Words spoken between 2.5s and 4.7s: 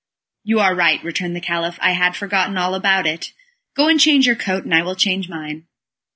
all about it. Go and change your coat,